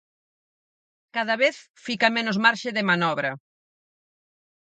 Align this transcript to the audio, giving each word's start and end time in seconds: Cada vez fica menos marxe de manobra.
Cada 1.15 1.35
vez 1.43 1.55
fica 1.85 2.07
menos 2.17 2.37
marxe 2.45 2.69
de 2.77 2.83
manobra. 2.89 3.31